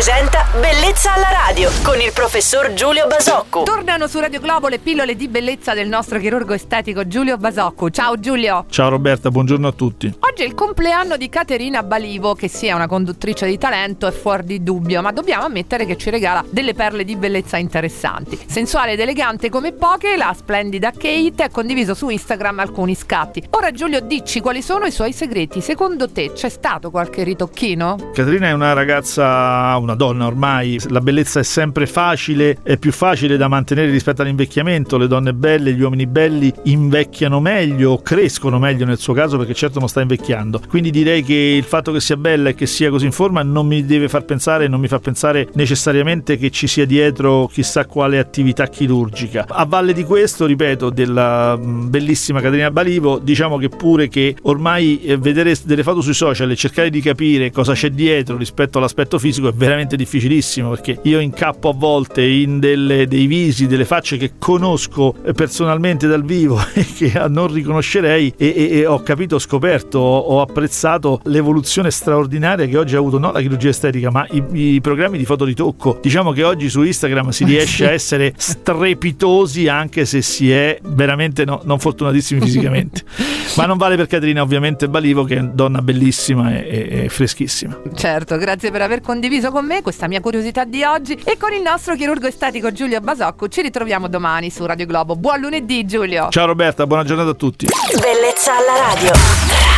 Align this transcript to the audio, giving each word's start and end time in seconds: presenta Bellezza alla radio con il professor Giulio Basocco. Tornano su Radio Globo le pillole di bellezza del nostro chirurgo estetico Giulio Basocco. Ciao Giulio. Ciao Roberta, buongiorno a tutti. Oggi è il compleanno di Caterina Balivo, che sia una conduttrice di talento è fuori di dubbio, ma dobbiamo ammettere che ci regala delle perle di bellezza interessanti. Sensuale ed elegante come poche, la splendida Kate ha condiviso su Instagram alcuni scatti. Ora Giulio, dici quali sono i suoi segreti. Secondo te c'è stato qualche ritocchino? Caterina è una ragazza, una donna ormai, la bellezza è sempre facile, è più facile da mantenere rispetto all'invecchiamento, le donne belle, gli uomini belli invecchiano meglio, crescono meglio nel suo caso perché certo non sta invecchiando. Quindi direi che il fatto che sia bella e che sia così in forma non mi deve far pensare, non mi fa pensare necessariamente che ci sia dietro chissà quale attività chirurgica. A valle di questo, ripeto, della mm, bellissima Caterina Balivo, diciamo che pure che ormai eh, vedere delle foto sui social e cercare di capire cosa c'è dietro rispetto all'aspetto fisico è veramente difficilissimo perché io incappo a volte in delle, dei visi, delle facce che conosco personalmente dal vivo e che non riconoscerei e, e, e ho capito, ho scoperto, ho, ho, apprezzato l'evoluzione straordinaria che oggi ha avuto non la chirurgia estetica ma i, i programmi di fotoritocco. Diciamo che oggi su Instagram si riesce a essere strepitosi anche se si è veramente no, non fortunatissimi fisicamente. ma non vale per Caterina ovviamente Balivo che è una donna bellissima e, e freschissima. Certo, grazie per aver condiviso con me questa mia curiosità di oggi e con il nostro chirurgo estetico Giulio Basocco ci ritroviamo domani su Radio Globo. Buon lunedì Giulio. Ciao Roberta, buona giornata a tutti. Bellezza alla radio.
presenta 0.00 0.46
Bellezza 0.58 1.12
alla 1.12 1.28
radio 1.30 1.68
con 1.82 2.00
il 2.00 2.10
professor 2.14 2.72
Giulio 2.72 3.06
Basocco. 3.06 3.64
Tornano 3.64 4.06
su 4.06 4.18
Radio 4.18 4.40
Globo 4.40 4.68
le 4.68 4.78
pillole 4.78 5.14
di 5.14 5.28
bellezza 5.28 5.74
del 5.74 5.88
nostro 5.88 6.18
chirurgo 6.18 6.54
estetico 6.54 7.06
Giulio 7.06 7.36
Basocco. 7.36 7.90
Ciao 7.90 8.18
Giulio. 8.18 8.64
Ciao 8.70 8.88
Roberta, 8.88 9.30
buongiorno 9.30 9.68
a 9.68 9.72
tutti. 9.72 10.06
Oggi 10.20 10.42
è 10.42 10.46
il 10.46 10.54
compleanno 10.54 11.18
di 11.18 11.28
Caterina 11.28 11.82
Balivo, 11.82 12.34
che 12.34 12.48
sia 12.48 12.74
una 12.76 12.86
conduttrice 12.86 13.46
di 13.46 13.58
talento 13.58 14.06
è 14.06 14.10
fuori 14.10 14.44
di 14.44 14.62
dubbio, 14.62 15.02
ma 15.02 15.12
dobbiamo 15.12 15.44
ammettere 15.44 15.84
che 15.84 15.98
ci 15.98 16.08
regala 16.08 16.42
delle 16.48 16.72
perle 16.72 17.04
di 17.04 17.16
bellezza 17.16 17.58
interessanti. 17.58 18.40
Sensuale 18.46 18.92
ed 18.92 19.00
elegante 19.00 19.50
come 19.50 19.72
poche, 19.72 20.16
la 20.16 20.34
splendida 20.34 20.92
Kate 20.92 21.42
ha 21.42 21.50
condiviso 21.50 21.92
su 21.92 22.08
Instagram 22.08 22.60
alcuni 22.60 22.94
scatti. 22.94 23.46
Ora 23.50 23.70
Giulio, 23.70 24.00
dici 24.00 24.40
quali 24.40 24.62
sono 24.62 24.86
i 24.86 24.92
suoi 24.92 25.12
segreti. 25.12 25.60
Secondo 25.60 26.10
te 26.10 26.32
c'è 26.32 26.48
stato 26.48 26.90
qualche 26.90 27.22
ritocchino? 27.22 28.12
Caterina 28.14 28.48
è 28.48 28.52
una 28.52 28.72
ragazza, 28.72 29.76
una 29.76 29.89
donna 29.94 30.26
ormai, 30.26 30.78
la 30.88 31.00
bellezza 31.00 31.40
è 31.40 31.42
sempre 31.42 31.86
facile, 31.86 32.58
è 32.62 32.76
più 32.76 32.92
facile 32.92 33.36
da 33.36 33.48
mantenere 33.48 33.90
rispetto 33.90 34.22
all'invecchiamento, 34.22 34.96
le 34.96 35.06
donne 35.06 35.32
belle, 35.32 35.72
gli 35.72 35.80
uomini 35.80 36.06
belli 36.06 36.52
invecchiano 36.64 37.40
meglio, 37.40 37.98
crescono 37.98 38.58
meglio 38.58 38.84
nel 38.84 38.98
suo 38.98 39.12
caso 39.14 39.36
perché 39.36 39.54
certo 39.54 39.78
non 39.78 39.88
sta 39.88 40.00
invecchiando. 40.00 40.60
Quindi 40.68 40.90
direi 40.90 41.22
che 41.22 41.34
il 41.34 41.64
fatto 41.64 41.92
che 41.92 42.00
sia 42.00 42.16
bella 42.16 42.50
e 42.50 42.54
che 42.54 42.66
sia 42.66 42.90
così 42.90 43.06
in 43.06 43.12
forma 43.12 43.42
non 43.42 43.66
mi 43.66 43.84
deve 43.84 44.08
far 44.08 44.24
pensare, 44.24 44.68
non 44.68 44.80
mi 44.80 44.88
fa 44.88 44.98
pensare 44.98 45.48
necessariamente 45.54 46.36
che 46.36 46.50
ci 46.50 46.66
sia 46.66 46.86
dietro 46.86 47.48
chissà 47.52 47.86
quale 47.86 48.18
attività 48.18 48.66
chirurgica. 48.66 49.46
A 49.48 49.64
valle 49.64 49.92
di 49.92 50.04
questo, 50.04 50.46
ripeto, 50.46 50.90
della 50.90 51.56
mm, 51.56 51.88
bellissima 51.88 52.40
Caterina 52.40 52.70
Balivo, 52.70 53.18
diciamo 53.18 53.56
che 53.58 53.68
pure 53.68 54.08
che 54.08 54.36
ormai 54.42 55.02
eh, 55.02 55.16
vedere 55.16 55.54
delle 55.64 55.82
foto 55.82 56.00
sui 56.00 56.14
social 56.14 56.50
e 56.50 56.56
cercare 56.56 56.90
di 56.90 57.00
capire 57.00 57.50
cosa 57.50 57.72
c'è 57.72 57.90
dietro 57.90 58.36
rispetto 58.36 58.78
all'aspetto 58.78 59.18
fisico 59.18 59.48
è 59.48 59.52
veramente 59.52 59.79
difficilissimo 59.96 60.70
perché 60.70 60.98
io 61.02 61.20
incappo 61.20 61.70
a 61.70 61.74
volte 61.74 62.22
in 62.22 62.58
delle, 62.58 63.06
dei 63.06 63.26
visi, 63.26 63.66
delle 63.66 63.84
facce 63.84 64.16
che 64.16 64.32
conosco 64.38 65.14
personalmente 65.34 66.06
dal 66.06 66.24
vivo 66.24 66.60
e 66.74 66.84
che 66.84 67.12
non 67.28 67.52
riconoscerei 67.52 68.34
e, 68.36 68.54
e, 68.56 68.78
e 68.78 68.86
ho 68.86 69.02
capito, 69.02 69.36
ho 69.36 69.38
scoperto, 69.38 69.98
ho, 69.98 70.18
ho, 70.18 70.40
apprezzato 70.40 71.20
l'evoluzione 71.24 71.90
straordinaria 71.90 72.66
che 72.66 72.76
oggi 72.76 72.94
ha 72.94 72.98
avuto 72.98 73.18
non 73.18 73.32
la 73.32 73.40
chirurgia 73.40 73.68
estetica 73.68 74.10
ma 74.10 74.26
i, 74.30 74.74
i 74.74 74.80
programmi 74.80 75.18
di 75.18 75.24
fotoritocco. 75.24 75.98
Diciamo 76.00 76.32
che 76.32 76.42
oggi 76.42 76.68
su 76.68 76.82
Instagram 76.82 77.30
si 77.30 77.44
riesce 77.50 77.88
a 77.88 77.92
essere 77.92 78.32
strepitosi 78.36 79.68
anche 79.68 80.04
se 80.04 80.22
si 80.22 80.50
è 80.50 80.78
veramente 80.82 81.44
no, 81.44 81.60
non 81.64 81.78
fortunatissimi 81.78 82.40
fisicamente. 82.40 83.02
ma 83.56 83.66
non 83.66 83.76
vale 83.76 83.96
per 83.96 84.06
Caterina 84.06 84.42
ovviamente 84.42 84.88
Balivo 84.88 85.24
che 85.24 85.36
è 85.36 85.40
una 85.40 85.50
donna 85.52 85.82
bellissima 85.82 86.58
e, 86.58 86.88
e 87.04 87.08
freschissima. 87.08 87.78
Certo, 87.94 88.36
grazie 88.36 88.70
per 88.70 88.82
aver 88.82 89.00
condiviso 89.00 89.50
con 89.50 89.66
me 89.70 89.82
questa 89.82 90.08
mia 90.08 90.20
curiosità 90.20 90.64
di 90.64 90.82
oggi 90.82 91.12
e 91.24 91.36
con 91.38 91.52
il 91.52 91.62
nostro 91.62 91.94
chirurgo 91.94 92.26
estetico 92.26 92.72
Giulio 92.72 93.00
Basocco 93.00 93.46
ci 93.46 93.62
ritroviamo 93.62 94.08
domani 94.08 94.50
su 94.50 94.66
Radio 94.66 94.84
Globo. 94.84 95.14
Buon 95.14 95.38
lunedì 95.38 95.86
Giulio. 95.86 96.28
Ciao 96.30 96.46
Roberta, 96.46 96.88
buona 96.88 97.04
giornata 97.04 97.30
a 97.30 97.34
tutti. 97.34 97.66
Bellezza 98.00 98.56
alla 98.56 98.88
radio. 98.88 99.69